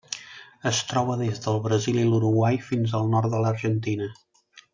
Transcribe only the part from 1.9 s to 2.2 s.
i